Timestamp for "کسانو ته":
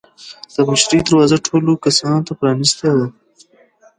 1.85-2.33